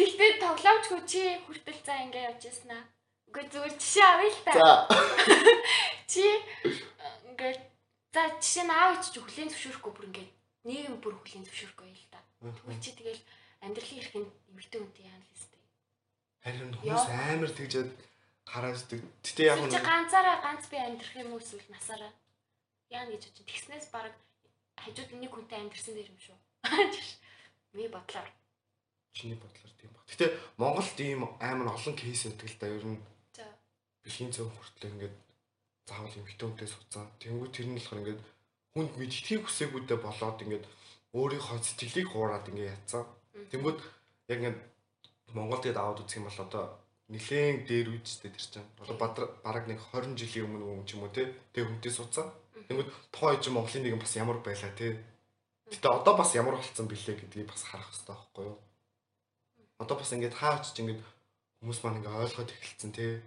Тэгтээ 0.00 0.32
тоглоомчгүй 0.40 1.00
чи 1.04 1.20
хүртэл 1.44 1.80
за 1.84 2.00
ингээ 2.08 2.32
явж 2.32 2.42
яснаа. 2.48 2.80
Үгүй 3.28 3.44
зүгээр 3.52 3.74
жишээ 3.76 4.08
авъя 4.08 4.32
л 4.32 4.40
та. 4.40 4.52
За. 4.56 4.88
Чи 6.08 6.24
ингээ 7.28 7.60
за 8.08 8.22
жишээ 8.40 8.64
нь 8.64 8.72
аав 8.72 8.96
ич 8.96 9.20
хүлийн 9.20 9.52
зөвшөөрөхгүй 9.52 9.92
бүр 9.92 10.08
ингээ 10.08 10.28
нийгэм 10.64 10.96
бүр 11.04 11.20
хүлийн 11.20 11.44
зөвшөөрөхгүй 11.44 11.92
л 11.92 12.08
та. 12.08 12.24
Тэгвэл 12.40 12.80
чи 12.80 12.90
тэгэл 12.96 13.22
амьдралын 13.60 14.00
эрхэнд 14.00 14.30
эмэгтэй 14.48 14.80
хүнтэй 14.80 15.04
яана 15.12 15.20
л 15.20 15.28
хэвчээ. 15.28 15.60
Харин 16.40 16.72
хүмүүс 16.72 17.04
амар 17.36 17.52
тэгжээд 17.52 17.90
харааждаг. 18.48 19.00
Гэтэ 19.20 19.42
яг 19.44 19.60
Чи 19.68 19.80
ганцаараа 19.84 20.36
ганц 20.40 20.64
би 20.72 20.80
амьдрах 20.80 21.12
юм 21.20 21.36
уу 21.36 21.42
эсвэл 21.44 21.68
насаараа 21.68 22.12
яана 22.88 23.12
гэж 23.12 23.28
бодчих. 23.28 23.44
Тэгснээс 23.44 23.92
баг 23.92 24.16
хажууд 24.80 25.10
нэг 25.20 25.32
хүнтэй 25.36 25.60
амьдрсан 25.60 25.92
дэр 25.92 26.08
юм 26.08 26.20
шүү. 26.24 26.38
Ми 27.76 27.88
бодлоор. 27.88 28.28
чиний 29.16 29.36
бодлоор 29.40 29.72
тийм 29.80 29.90
баг. 29.96 30.04
Гэтэ 30.12 30.26
Монголд 30.60 30.98
ийм 31.00 31.22
амар 31.40 31.72
олон 31.72 31.96
кейс 31.96 32.28
байдаг 32.28 32.48
л 32.52 32.58
да. 32.60 32.66
Ер 32.68 32.84
нь 32.84 33.00
За. 33.32 33.44
бэлгийн 34.04 34.32
цөөн 34.34 34.52
хүртэл 34.52 34.90
ингээд 34.92 35.16
заавал 35.88 36.18
эмэгтэй 36.20 36.46
хүнтэй 36.46 36.68
суцсан. 36.68 37.04
Тэнгүү 37.20 37.48
тэр 37.48 37.66
нь 37.72 37.76
болохоор 37.80 38.00
ингээд 38.04 38.20
хүнд 38.76 38.92
мэдхийг 39.00 39.42
хүсээгүйдээ 39.48 39.98
болоод 40.04 40.38
ингээд 40.44 40.64
өөрийнхөө 41.16 41.58
сэтгэлийг 41.64 42.08
хуураад 42.12 42.46
ингээд 42.52 42.72
ятсан. 42.76 43.04
Тэнгүүд 43.50 43.78
яг 44.28 44.38
ингээд 44.44 44.60
Монголд 45.32 45.64
гээд 45.64 45.80
аваад 45.80 46.00
үзэх 46.04 46.20
юм 46.20 46.28
бол 46.28 46.44
одоо 46.44 46.64
нилээн 47.08 47.64
дээр 47.64 47.88
үдчтэй 47.96 48.30
тэр 48.30 48.44
чинь. 48.44 48.68
Одоо 48.84 48.96
бараг 49.46 49.64
нэг 49.64 49.80
20 49.80 50.12
жилийн 50.20 50.44
өмнө 50.44 50.76
юм 50.76 50.84
ч 50.84 50.94
юм 50.94 51.08
уу 51.08 51.14
те. 51.14 51.32
Тэг 51.56 51.64
хүнтэй 51.66 51.92
суцсан. 51.92 52.28
Тэнгүүд 52.68 52.88
тухайн 53.14 53.40
үеийн 53.40 53.54
Монголын 53.56 53.82
нэг 53.86 53.96
бас 53.96 54.12
ямар 54.18 54.38
байлаа 54.44 54.72
те. 54.76 55.00
Гэтэ 55.66 55.88
одоо 55.90 56.14
бас 56.14 56.30
ямар 56.38 56.54
болцсон 56.54 56.86
бэлээ 56.86 57.18
гэдгийг 57.18 57.50
бас 57.50 57.66
харах 57.66 57.90
хэрэгтэй 57.90 58.14
байхгүй 58.14 58.44
юу? 58.46 58.58
Одоо 59.82 59.96
бас 59.98 60.10
ингээд 60.14 60.38
хаач 60.38 60.70
ч 60.70 60.78
ингээд 60.78 61.02
хүмүүс 61.58 61.78
маань 61.82 61.98
ингээд 61.98 62.20
ойлгоод 62.22 62.54
эхэлсэн 62.54 62.92
те. 62.94 63.18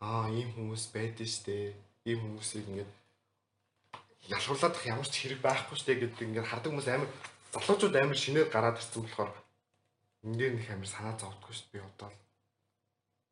Аа 0.00 0.32
ийм 0.32 0.48
хүмүүс 0.56 0.88
байдэн 0.88 1.28
штэ. 1.28 1.76
Ийм 2.08 2.18
хүмүүсийг 2.24 2.64
ингээд 2.72 2.92
ялгуулаад 4.32 4.72
ах 4.72 4.88
ямар 4.88 5.08
ч 5.08 5.14
хэрэг 5.20 5.40
байхгүй 5.44 5.76
штэ 5.76 6.00
гэдэг 6.00 6.28
ингээд 6.32 6.48
хардаг 6.48 6.72
хүмүүс 6.72 6.88
амар 6.88 7.10
залуучууд 7.52 7.96
амар 7.96 8.16
шинээр 8.16 8.48
гараад 8.48 8.80
ирсэн 8.80 9.04
болохоор 9.04 9.32
энэ 10.24 10.36
дээр 10.40 10.52
нэг 10.56 10.68
амар 10.72 10.88
санаа 10.88 11.14
зовдгоо 11.20 11.52
штэ 11.52 11.76
би 11.76 11.78
одоо. 11.84 12.08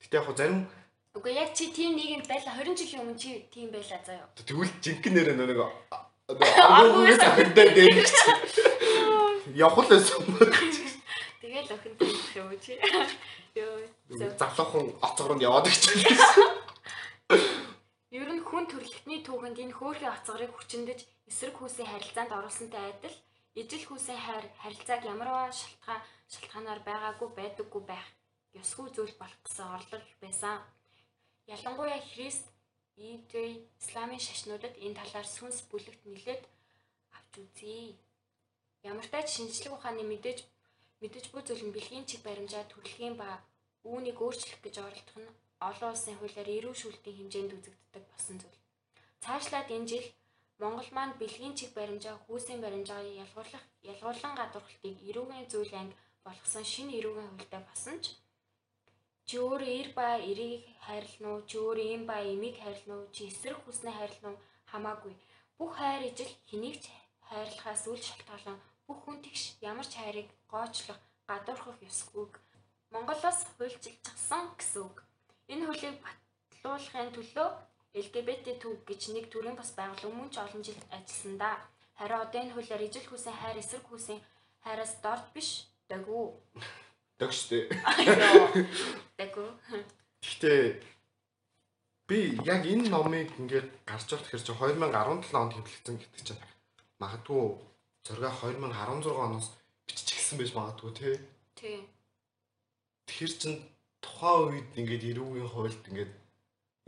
Гэтэ 0.04 0.16
яг 0.20 0.24
хөө 0.28 0.36
зарим 0.36 0.68
Үгүй 1.16 1.32
яг 1.32 1.56
чи 1.56 1.72
тийм 1.72 1.96
нийгэмд 1.96 2.28
байла 2.28 2.60
20 2.60 2.76
жилийн 2.76 3.08
өмнө 3.08 3.16
чи 3.16 3.48
тийм 3.48 3.72
байла 3.72 3.96
заяа. 4.04 4.28
тэгвэл 4.36 4.68
жинхэнэ 4.84 5.16
нэрээ 5.16 5.48
нэг 5.48 5.60
агуулгаас 6.28 7.22
ахиндаа 7.22 7.68
дээр 7.76 8.02
явах 9.66 9.86
л 9.86 9.90
байсан. 9.94 10.22
Тэгэл 11.40 11.70
охин 11.70 11.94
дэх 11.94 12.36
юм 12.36 12.50
чи. 12.58 12.74
Йоо. 13.54 13.86
Залуухан 14.10 14.90
оцгоронд 15.06 15.42
яваад 15.46 15.70
гэж. 15.70 15.82
Ер 18.10 18.30
нь 18.34 18.42
хүн 18.42 18.66
төрөлхтний 18.66 19.22
түүхэнд 19.22 19.58
энэ 19.62 19.78
хөөрхөн 19.78 20.14
оцгорыг 20.18 20.50
хүчнэдэж 20.50 21.00
эсрэг 21.30 21.54
хүүсийн 21.58 21.90
харилцаанд 21.94 22.34
оруулсантай 22.34 22.82
адил 22.90 23.16
ижил 23.54 23.86
хүүсийн 23.86 24.18
хайр 24.18 24.46
харилцааг 24.62 25.02
ямарваа 25.06 25.54
шалтгаан 25.54 26.02
шалтгаанаар 26.32 26.80
байгаагүй 26.82 27.28
байдаггүй 27.38 27.82
байх 27.86 28.06
ёсгүй 28.58 28.90
зүйл 28.90 29.14
болох 29.20 29.40
гэсэн 29.46 29.66
орлол 29.78 30.06
байсан. 30.22 30.58
Ялангуяа 31.46 32.02
Христ 32.02 32.46
Иудей 32.96 33.52
Исламын 33.80 34.22
шашнуудад 34.26 34.74
энэ 34.84 34.98
талаар 35.00 35.28
сүнс 35.36 35.58
бүлэгт 35.70 36.02
нэлээд 36.08 36.42
авч 37.16 37.32
үзье. 37.44 37.96
Ямар 38.90 39.06
ч 39.12 39.28
шинжлэх 39.36 39.72
ухааны 39.76 40.04
мэдээж 40.08 40.38
мэдээж 41.00 41.26
бүх 41.28 41.44
зүйл 41.44 41.64
нь 41.66 41.74
бэлгийн 41.76 42.08
чиг 42.08 42.20
баримжаа 42.24 42.64
төрөлхийн 42.68 43.14
ба 43.20 43.28
үүнийг 43.90 44.18
өөрчлөх 44.24 44.60
гэж 44.64 44.74
оролдох 44.86 45.18
нь 45.20 45.34
олон 45.68 45.90
улсын 45.92 46.16
хуулиар 46.18 46.48
эрүү 46.56 46.74
шүүлтийн 46.80 47.16
хэмжээнд 47.16 47.56
үзэгддэг 47.56 48.04
болсон 48.12 48.36
зүйл. 48.40 48.60
Цаашлаад 49.24 49.68
энэ 49.76 49.88
жил 49.90 50.06
Монгол 50.62 50.90
маань 50.96 51.18
бэлгийн 51.20 51.54
чиг 51.58 51.70
баримжаа 51.78 52.16
хүүсийн 52.24 52.60
баримжаа 52.64 53.00
ялгуулах 53.24 53.64
ялгуулан 53.92 54.34
гадуурхалтыг 54.40 54.96
эрүүгийн 55.08 55.46
зүйл 55.52 55.72
анги 55.80 55.96
болгосон 56.24 56.64
шинэ 56.72 56.92
эрүүгийн 56.98 57.30
хуультай 57.32 57.60
болсон 57.68 57.96
ч 58.04 58.06
чи 59.28 59.34
өөр 59.46 59.62
эр 59.78 59.88
ба 59.98 60.06
эрийг 60.30 60.62
хайрлана 60.86 61.28
уу 61.34 61.42
чи 61.48 61.56
өөр 61.64 61.78
эм 61.92 62.02
ба 62.10 62.16
эмийг 62.32 62.56
хайрлана 62.62 62.94
уу 63.00 63.12
чи 63.14 63.22
эсрэг 63.30 63.58
хүснээ 63.62 63.94
хайрлана 63.96 64.28
уу 64.32 64.42
хамаагүй 64.70 65.14
бүх 65.58 65.72
хайр 65.80 66.02
ижил 66.10 66.32
хэнийг 66.48 66.76
ч 66.84 66.86
хайрлахаас 67.28 67.82
үл 67.90 68.02
шалтгаалan 68.08 68.58
бүх 68.86 68.98
хүн 69.02 69.18
тэгш 69.24 69.42
ямар 69.70 69.86
ч 69.90 69.94
хайрыг 69.98 70.28
гоочлох 70.52 70.98
гадуурхах 71.28 71.78
ёсгүйг 71.90 72.32
Монголоос 72.92 73.40
хуульчилчихсан 73.58 74.44
гэсэн 74.58 74.82
үг. 74.86 74.96
Энэ 75.52 75.66
хуулийг 75.66 75.96
батлуулахын 76.04 77.10
төлөө 77.16 77.48
LGBT 78.02 78.46
төв 78.62 78.74
гэж 78.88 79.02
нэг 79.14 79.26
төрлийн 79.32 79.58
бас 79.58 79.70
байгууллага 79.78 80.16
мөн 80.16 80.30
ч 80.32 80.36
олон 80.44 80.62
жил 80.66 80.80
ажилласан 80.96 81.34
да. 81.42 81.50
Харин 81.98 82.22
одоо 82.24 82.40
энэ 82.42 82.54
хуулиар 82.54 82.86
ижил 82.86 83.06
хүсийн 83.08 83.36
хайр 83.40 83.58
эсрэг 83.62 83.84
хүсийн 83.88 84.20
хайраас 84.64 84.92
дорд 85.04 85.26
биш 85.34 85.48
даггүй. 85.90 86.26
Дагштэй. 87.18 87.68
Даггүй. 89.16 89.48
Гэхдээ 90.20 90.62
би 92.08 92.18
яг 92.44 92.62
энэ 92.68 92.92
номыг 92.92 93.32
ингээд 93.40 93.72
гарч 93.88 94.12
ирэх 94.12 94.28
тэгэхээр 94.28 94.44
чи 94.44 94.52
2017 94.52 95.32
онд 95.32 95.54
хэвлэгдсэн 95.56 95.96
гэдэг 95.96 96.22
чинь 96.28 96.42
магадгүй 97.00 97.44
зурга 98.04 98.30
2016 98.30 99.16
оноос 99.16 99.48
биччихсэн 99.88 100.36
байж 100.38 100.52
магадгүй 100.52 100.92
тий. 100.92 101.16
Тий. 101.56 101.78
Тэр 103.08 103.32
чин 103.32 103.54
тухайн 104.04 104.52
үед 104.52 104.68
ингээд 104.76 105.08
эрүүгийн 105.16 105.50
хуульд 105.50 105.82
ингээд 105.88 106.12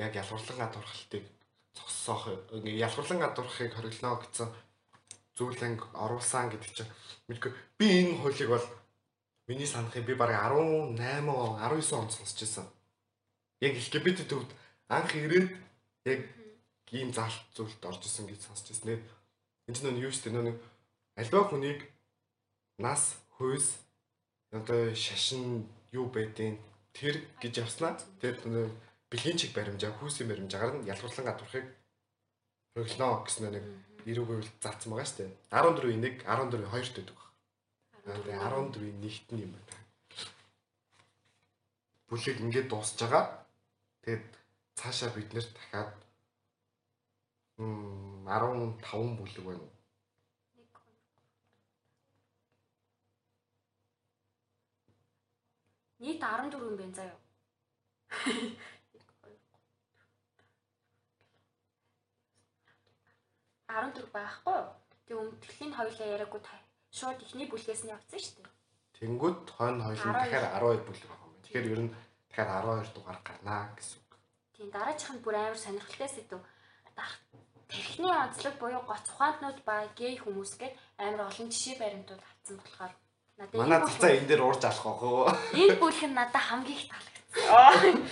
яг 0.04 0.12
ялгуурлан 0.12 0.58
гадуурхалтыг 0.60 1.24
зогсоох 1.72 2.24
ингээд 2.52 2.84
ялгуурлан 2.86 3.20
гадуурхахыг 3.24 3.72
хориглоно 3.74 4.20
гэсэн 4.22 4.48
зүйлэн 5.40 5.74
оруулсан 6.04 6.50
гэдэг 6.50 6.72
чинь 6.76 6.92
мэдгүй 7.32 7.52
би 7.78 7.86
энэ 8.02 8.18
хуулийг 8.20 8.50
бол 8.52 8.66
миний 9.48 9.66
санахыг 9.66 10.04
би 10.04 10.14
бараг 10.14 10.52
18 10.52 10.96
19 11.00 11.92
онд 11.96 12.12
сонсч 12.12 12.38
байсан. 12.40 12.66
Яг 13.60 13.72
LGBT 13.74 14.28
төвд 14.28 14.50
анх 14.88 15.12
ирээд 15.16 15.48
яг 16.04 16.20
ийм 16.92 17.12
заалт 17.12 17.42
зүйлд 17.56 17.82
орж 17.84 18.02
исэн 18.04 18.28
гэж 18.28 18.40
сонсч 18.44 18.68
байсан. 18.68 19.00
Энэ 19.66 19.76
ч 19.76 19.80
нөө 19.82 20.04
юу 20.04 20.12
ч 20.12 20.28
нэг 20.28 20.56
альва 21.16 21.40
хүнийг 21.48 21.80
нас 22.78 23.16
хөөс 23.36 23.66
одоо 24.52 24.94
шашин 24.94 25.64
юу 25.92 26.06
байдیں۔ 26.12 26.60
Тэр 26.92 27.16
гэж 27.40 27.54
явснаа 27.64 27.96
тэр 28.20 28.36
нөө 28.44 28.68
бэлгийн 29.10 29.38
чиг 29.40 29.52
баримжаа 29.56 29.92
хүүсийн 29.96 30.28
баримжаагаар 30.28 30.74
нь 30.76 30.88
ялгуурлан 30.92 31.26
гадуурхыг 31.28 31.66
хориглоно 32.74 33.24
гэсэн 33.24 33.48
нэг 33.52 33.64
эрүүг 34.08 34.28
үйл 34.30 34.50
заасан 34.60 34.92
байгаа 34.92 35.08
шүү 35.08 35.18
дээ. 35.18 35.30
14-1 35.52 36.24
14-2 36.24 36.96
байдаг 36.96 37.16
баг. 37.16 37.27
Тэгээ 38.08 38.40
14-1-т 38.40 39.36
нь 39.36 39.42
юм 39.44 39.52
байна. 39.52 39.68
бүлэг 42.08 42.40
ингээд 42.40 42.68
дуусж 42.72 42.96
байгаа. 42.96 43.24
Тэгээд 44.00 44.24
цаашаа 44.80 45.10
бид 45.12 45.28
нэр 45.32 45.46
дахиад 45.52 45.92
м 47.60 48.24
15 48.24 49.12
бүлэг 49.18 49.44
байна. 49.44 49.66
Нийт 56.00 56.20
14 56.24 56.64
юм 56.64 56.76
байна 56.80 56.96
заяа. 56.96 57.18
Арандүр 63.68 64.06
байхгүй 64.16 64.56
юу? 64.56 64.72
Тэг 65.04 65.16
өмнөдлийн 65.20 65.76
хоёлаа 65.76 66.08
яриаггүй 66.16 66.40
та 66.40 66.67
шууд 66.92 67.20
эхний 67.22 67.48
бүлгээс 67.48 67.82
нь 67.84 67.92
явцсан 67.92 68.20
шүү 68.20 68.34
дээ. 68.42 68.56
Тэнгүүд 68.98 69.40
хойно 69.54 69.84
хоёлын 69.86 70.14
дахиад 70.16 70.58
12 70.58 70.86
бүлэг 70.86 71.06
байгаа 71.06 71.28
юм. 71.28 71.42
Тэгэхээр 71.44 71.70
ер 71.72 71.80
нь 71.86 71.92
дахиад 72.32 72.50
12 72.64 72.96
дугаар 72.96 73.18
гарнаа 73.22 73.62
гэсэн 73.76 73.98
үг. 74.00 74.12
Тийм 74.56 74.68
дараачих 74.74 75.10
нь 75.12 75.22
бүр 75.22 75.34
амар 75.36 75.58
сонирхолтой 75.58 76.10
сэдв. 76.10 76.40
Тэрхний 77.68 78.10
онцлог 78.10 78.54
буюу 78.58 78.82
гоц 78.88 79.04
ухаантнууд 79.12 79.60
ба 79.68 79.84
гей 79.92 80.16
хүмүүс 80.16 80.56
гээд 80.56 80.74
амар 81.04 81.28
олон 81.28 81.48
жишээ 81.52 81.76
баримтууд 81.78 82.22
авсан 82.24 82.56
болохоор 82.56 82.92
надад 83.36 83.60
Манай 83.60 83.80
цацаа 83.84 84.10
энэ 84.16 84.28
дээр 84.28 84.42
уурж 84.42 84.62
алах 84.64 84.86
واخ. 85.04 85.36
Энэ 85.52 85.76
бүлэг 85.76 86.04
нь 86.08 86.16
надад 86.16 86.42
хамгийн 86.48 86.80
их 86.80 86.88
таалагдсан. 86.88 88.08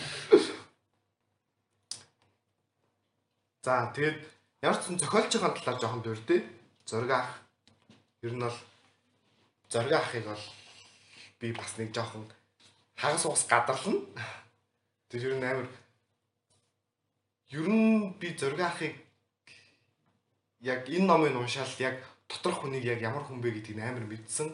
За 3.64 3.90
тэгэд 3.96 4.18
ямар 4.60 4.78
ч 4.78 4.84
зохиолчийн 5.00 5.42
талаар 5.42 5.80
жоохон 5.80 6.02
дүр 6.04 6.20
дээ. 6.20 6.44
Зураг 6.84 7.10
авах 7.10 7.45
Ер 8.22 8.32
нь 8.32 8.40
бол 8.40 8.58
зураг 9.68 9.92
ахыг 9.92 10.24
бол 10.24 10.44
би 11.40 11.52
бас 11.52 11.76
нэг 11.78 11.92
жоохон 11.92 12.24
хагас 12.96 13.26
ус 13.26 13.44
гадарлана. 13.46 14.06
Тэр 15.08 15.32
ер 15.32 15.36
нь 15.36 15.44
амар 15.44 15.68
ер 17.50 17.68
нь 17.68 18.14
би 18.20 18.36
зураг 18.38 18.60
ахыг 18.60 18.94
яг 20.60 20.88
энэ 20.88 21.06
номыг 21.06 21.36
уншаал 21.36 21.74
яг 21.78 22.00
доторх 22.28 22.60
хүнийг 22.62 22.84
яг 22.84 23.00
ямар 23.02 23.24
хүн 23.24 23.40
бэ 23.40 23.50
гэдгийг 23.60 23.80
амар 23.80 24.06
мэдсэн. 24.08 24.48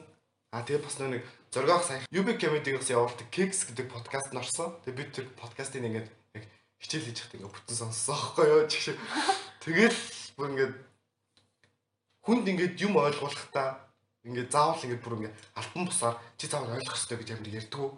А 0.52 0.60
тэгээ 0.60 0.84
бас 0.84 0.98
нэг 1.00 1.24
зургаах 1.48 1.84
сайн 1.84 2.04
UB 2.12 2.28
comedy-гээс 2.36 2.92
явуулдаг 2.92 3.28
Kicks 3.32 3.64
гэдэг 3.68 3.88
подкаст 3.88 4.36
норсон. 4.36 4.76
Тэгээ 4.84 4.98
би 5.00 5.04
тэр 5.08 5.26
подкастыг 5.32 5.80
ингээд 5.80 6.08
яг 6.36 6.44
хичээл 6.76 7.08
хийж 7.08 7.18
байхдаа 7.24 7.38
ингээд 7.40 7.56
бүтэн 7.56 7.76
сонссон 7.80 8.12
аахгүй 8.12 8.46
юу. 8.52 8.68
Тэгэл 9.64 9.98
бүр 10.36 10.48
ингээд 10.52 10.74
хүнд 12.22 12.46
ингээд 12.46 12.74
юм 12.82 12.94
ойлгуулахдаа 12.96 13.82
ингээд 14.22 14.50
заавал 14.54 14.78
ингээд 14.78 15.02
бүр 15.02 15.16
ингээд 15.18 15.36
альбан 15.58 15.84
бусаар 15.86 16.16
чи 16.38 16.46
заавал 16.46 16.78
ойлгох 16.78 16.94
хэрэгтэй 16.94 17.18
гэж 17.18 17.28
амар 17.34 17.50
ярьдгүү. 17.58 17.88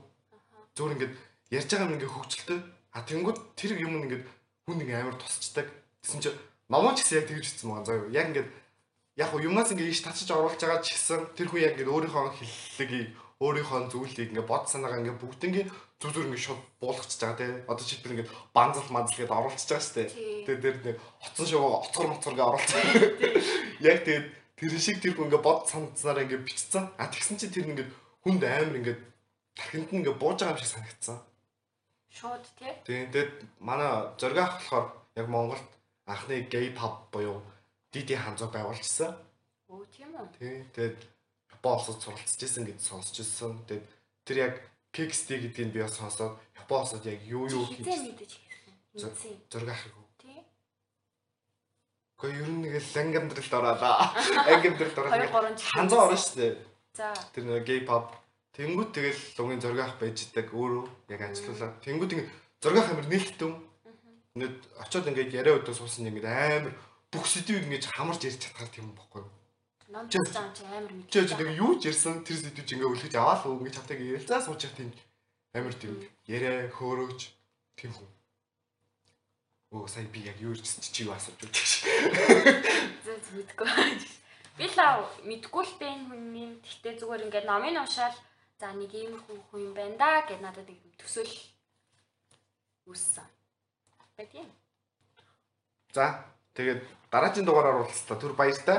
Зүгээр 0.75 0.95
ингээд 0.97 1.15
ярьж 1.53 1.69
байгаа 1.69 1.87
юм 1.87 1.95
ингээд 2.01 2.15
хөвгчлөлтөө. 2.17 2.61
А 2.95 2.99
тэнгууд 3.05 3.39
тэр 3.53 3.73
юм 3.77 3.95
ингээд 4.01 4.25
хүнд 4.65 4.81
ингээд 4.81 5.01
амар 5.05 5.17
тусчдаг. 5.21 5.69
Тэсэн 6.01 6.21
чи 6.25 6.31
номоо 6.73 6.97
ч 6.97 7.05
гэсэн 7.05 7.19
яг 7.21 7.29
тэгж 7.29 7.45
хэлсэн 7.45 7.69
байгаа 7.69 7.97
юу. 8.01 8.09
Яг 8.17 8.27
ингээд 8.33 8.49
яг 9.21 9.31
юмнаас 9.37 9.71
ингээ 9.71 9.93
ийш 9.93 10.01
татчих 10.01 10.33
оруулж 10.33 10.57
байгаа 10.57 10.81
ч 10.81 10.97
гэсэн 10.97 11.21
тэр 11.37 11.49
хүн 11.53 11.61
яг 11.61 11.77
ингээ 11.77 11.93
өөрийнхөө 11.93 12.33
хэллэгийг 12.41 13.09
өөрийнхөө 13.45 13.93
зүйлийг 13.93 14.33
ингээ 14.33 14.49
бод 14.49 14.65
санаагаа 14.73 15.05
ингээ 15.05 15.21
бүгднийг 15.21 15.69
зүг 16.01 16.11
зүг 16.17 16.25
ингээ 16.33 16.45
шууд 16.49 16.61
буулгачихж 16.81 17.21
байгаа 17.21 17.39
тий. 17.39 17.53
Одоо 17.69 17.85
чи 17.85 18.01
тэр 18.01 18.13
ингээ 18.17 18.29
банзал 18.57 18.89
манзал 18.89 19.19
гэдээ 19.21 19.37
оруулчихж 19.37 19.69
байгаа 19.69 19.85
шүү 19.85 19.97
дээ. 20.01 20.09
Тэгээд 20.49 20.65
тэр 20.65 20.77
нэг 20.85 20.97
хоцсон 21.21 21.47
шувуу 21.53 21.73
оцгор 21.85 22.07
моцгор 22.09 22.33
ингээ 22.33 22.49
оруулж 22.49 22.71
байгаа. 22.73 23.03
Яг 23.85 23.99
тэгээд 24.09 24.27
тэр 24.57 24.73
шиг 24.81 24.99
тэр 25.05 25.13
хүн 25.13 25.29
ингээ 25.29 25.43
бод 25.45 25.61
санацнаар 25.69 26.25
ингээ 26.25 26.41
бичсэн. 26.49 26.85
А 26.97 27.05
тэгсэн 27.13 27.37
чи 27.37 27.47
тэр 27.53 27.69
ингээ 27.69 27.89
хүнд 28.25 28.43
амар 28.49 28.79
ингээ 28.81 28.97
тархинд 29.61 29.91
нь 29.93 29.99
ингээ 30.01 30.17
бууж 30.17 30.39
байгаа 30.41 30.57
юм 30.57 30.61
шиг 30.65 30.73
санагдсан. 30.73 31.19
Шууд 32.09 32.45
тий. 32.57 32.73
Тийм 32.89 33.13
тэгээд 33.13 33.33
манай 33.61 33.93
зөргөх 34.17 34.57
болохоор 34.57 34.87
яг 35.21 35.27
Монголд 35.29 35.69
анхны 36.09 36.49
гей 36.49 36.73
паб 36.73 37.13
буюу 37.13 37.45
Диди 37.95 38.19
ханзуу 38.19 38.51
байгуулчихсан. 38.51 39.15
Өө 39.71 39.87
тийм 39.95 40.11
үү? 40.19 40.27
Тий. 40.35 40.67
Тэгээд 40.75 40.99
Япон 41.65 41.81
улсад 41.81 41.97
суралцж 42.05 42.45
исэн 42.45 42.69
гэж 42.69 42.77
сонсч 42.77 43.25
ирсэн. 43.25 43.57
Тэгээд 43.65 43.89
тэр 44.29 44.37
яг 44.37 44.55
Kickstay 44.93 45.41
гэдгийг 45.41 45.73
би 45.73 45.81
бас 45.81 45.97
сонсоод 45.97 46.37
Япон 46.61 46.85
улсад 46.85 47.01
яг 47.09 47.25
юу 47.25 47.49
юу 47.49 47.65
хийж. 47.65 47.89
Зураг 49.49 49.73
ахыг. 49.73 49.97
Тий. 50.21 50.45
Гэхдээ 52.21 52.37
ер 52.37 52.49
нь 52.53 52.61
нэг 52.69 52.77
л 52.77 52.99
анги 53.01 53.17
амьдралд 53.17 53.55
ороолаа. 53.57 54.13
Анги 54.53 54.69
амьдралд 54.77 54.99
ороод 55.01 55.57
ханзуу 55.57 56.01
орно 56.05 56.21
шүү 56.21 56.37
дээ. 56.37 56.53
За. 57.01 57.17
Тэр 57.33 57.45
нэг 57.49 57.89
pub 57.89 58.13
Тэнгүүд 58.53 58.91
тэгэл 58.93 59.23
лугийн 59.41 59.61
зураг 59.65 59.81
ах 59.89 59.97
байж 59.97 60.29
дэг 60.37 60.53
өөрөө 60.53 60.85
яг 61.17 61.21
ажиллуулаад. 61.33 61.81
Тэнгүүд 61.81 62.13
ингэ 62.13 62.29
зураг 62.61 62.85
ах 62.85 62.93
амир 62.93 63.09
нээлттэв. 63.09 63.53
Ингээд 64.37 64.59
очиод 64.85 65.09
ингээд 65.09 65.33
яриа 65.33 65.57
өдөө 65.65 65.75
суусан 65.75 66.13
ингээд 66.13 66.29
амир 66.29 66.77
бүх 67.09 67.25
сэдвийг 67.25 67.67
ингэж 67.67 67.89
хамарч 67.89 68.29
ярьж 68.29 68.39
чадхаар 68.39 68.71
тийм 68.71 68.93
бохгүй 68.95 69.25
юу? 69.25 69.34
Ном 69.95 70.11
хийж 70.11 70.27
байгаа 70.35 70.51
чи 70.51 70.65
амар 70.67 70.91
мэдээ. 70.91 71.23
Чи 71.23 71.39
яг 71.39 71.51
юу 71.55 71.79
ч 71.79 71.95
ярьсан 71.95 72.27
тэр 72.27 72.37
сэдвийг 72.43 72.67
ингээ 72.67 72.91
үлгэж 72.91 73.15
аваад 73.15 73.47
л 73.47 73.63
ингэж 73.63 73.75
хавтаг 73.79 73.99
ярилцаа 74.03 74.43
сууж 74.43 74.67
явах 74.67 74.75
тийм 74.75 74.91
амар 75.55 75.75
тийм 75.79 75.95
яриа 76.27 76.67
хөөрөөж 76.75 77.21
тийм 77.79 77.93
хүн. 77.95 78.11
Оо 79.71 79.87
сая 79.87 80.11
би 80.11 80.27
яг 80.27 80.35
юу 80.43 80.51
ярьсан 80.51 80.83
чи 80.83 81.07
юу 81.07 81.15
асууж 81.15 81.39
байгаа 81.39 81.63
чи. 81.63 81.87
Зөө 83.07 83.39
мэдгүй. 83.39 83.71
Би 84.59 84.67
л 84.67 84.79
мэдгүй 85.31 85.63
л 85.63 85.75
дээ 85.79 85.95
энэ 85.95 86.07
хүний 86.11 86.49
гэхдээ 86.59 86.95
зүгээр 86.99 87.25
ингээд 87.31 87.47
номын 87.47 87.79
уншаал 87.87 88.19
за 88.59 88.75
нэг 88.75 88.91
ийм 88.99 89.15
хүн 89.23 89.63
юм 89.63 89.75
байна 89.79 89.95
да 89.95 90.27
гэд 90.27 90.43
надад 90.43 90.67
нэг 90.67 90.83
төсөөл 90.99 91.35
үссэн. 92.91 93.27
Бэтгий. 94.19 94.47
За 95.95 96.23
тэгээд 96.59 96.83
дараагийн 97.15 97.47
дугаараар 97.47 97.83
уулзлаа. 97.87 98.19
Түр 98.19 98.35
баяртай. 98.35 98.79